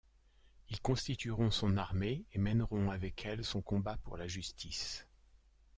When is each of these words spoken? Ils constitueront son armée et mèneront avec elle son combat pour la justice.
Ils 0.71 0.81
constitueront 0.81 1.51
son 1.51 1.77
armée 1.77 2.25
et 2.33 2.39
mèneront 2.39 2.89
avec 2.89 3.23
elle 3.27 3.45
son 3.45 3.61
combat 3.61 3.97
pour 3.97 4.17
la 4.17 4.27
justice. 4.27 5.05